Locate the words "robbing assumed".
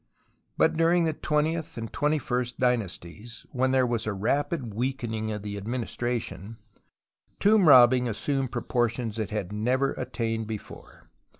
7.67-8.51